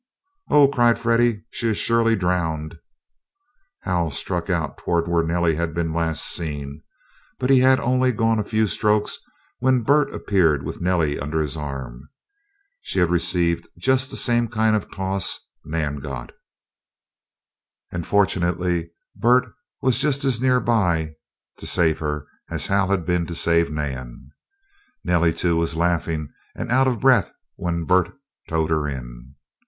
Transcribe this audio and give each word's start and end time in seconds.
"Oh," 0.49 0.67
cried 0.67 0.97
Freddie. 0.97 1.43
"She 1.51 1.67
is 1.69 1.77
surely 1.77 2.15
drowned!" 2.15 2.79
Hal 3.81 4.09
struck 4.09 4.49
out 4.49 4.79
toward 4.79 5.07
where 5.07 5.21
Nellie 5.21 5.53
had 5.53 5.75
been 5.75 5.93
last 5.93 6.23
seen, 6.25 6.81
but 7.37 7.51
he 7.51 7.59
had 7.59 7.79
only 7.79 8.11
gone 8.11 8.39
a 8.39 8.43
few 8.43 8.65
strokes 8.65 9.19
when 9.59 9.83
Bert 9.83 10.11
appeared 10.11 10.63
with 10.63 10.81
Nellie 10.81 11.19
under 11.19 11.39
his 11.39 11.55
arm. 11.55 12.09
She 12.81 12.97
had 12.97 13.11
received 13.11 13.69
just 13.77 14.09
the 14.09 14.17
same 14.17 14.47
kind 14.47 14.75
of 14.75 14.89
toss 14.89 15.47
Nan 15.65 15.97
got, 15.97 16.31
and 17.91 18.07
fortunately 18.07 18.89
Bert 19.15 19.53
was 19.83 19.99
just 19.99 20.25
as 20.25 20.41
near 20.41 20.59
by 20.59 21.13
to 21.57 21.67
save 21.67 21.99
her, 21.99 22.25
as 22.49 22.65
Hal 22.65 22.87
had 22.89 23.05
been 23.05 23.27
to 23.27 23.35
save 23.35 23.69
Nan. 23.69 24.31
Nellie, 25.03 25.31
too, 25.31 25.57
was 25.57 25.75
laughing 25.75 26.33
and 26.55 26.71
out 26.71 26.87
of 26.87 26.99
breath 27.01 27.31
when 27.55 27.85
Bert 27.85 28.11
towed 28.49 28.71
her 28.71 28.87
in. 28.87 29.35